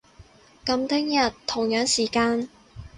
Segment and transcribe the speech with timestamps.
[0.65, 2.49] 噉聽日，同樣時間